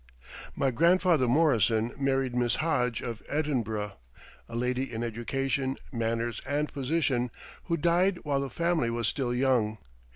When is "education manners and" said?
5.03-6.73